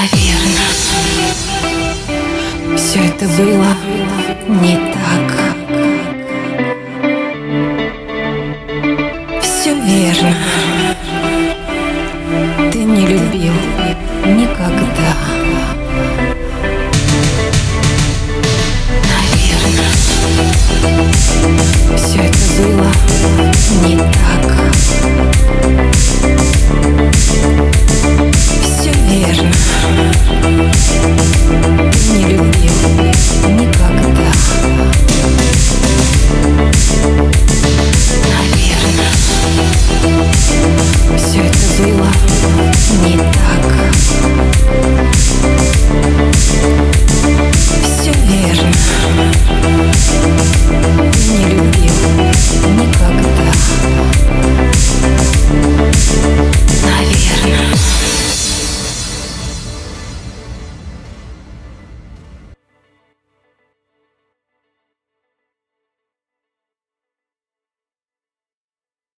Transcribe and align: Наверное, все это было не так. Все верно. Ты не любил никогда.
Наверное, 0.00 0.70
все 2.74 3.00
это 3.00 3.26
было 3.36 3.76
не 4.62 4.76
так. 4.94 5.26
Все 9.42 9.74
верно. 9.74 10.34
Ты 12.72 12.78
не 12.78 13.06
любил 13.06 13.52
никогда. 14.24 15.10